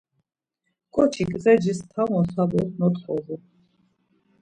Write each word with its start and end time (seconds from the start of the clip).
Ǩoçik 0.93 1.29
ğecis 1.43 1.79
tamo 1.91 2.19
tamo 2.31 2.61
not̆ǩobu. 2.79 3.35